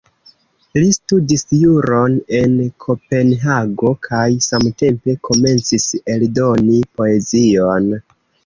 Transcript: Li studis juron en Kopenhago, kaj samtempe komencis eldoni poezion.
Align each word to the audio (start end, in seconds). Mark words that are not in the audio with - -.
Li 0.77 0.87
studis 0.95 1.43
juron 1.57 2.15
en 2.37 2.55
Kopenhago, 2.85 3.93
kaj 4.07 4.23
samtempe 4.49 5.17
komencis 5.31 5.89
eldoni 6.17 6.83
poezion. 6.99 7.95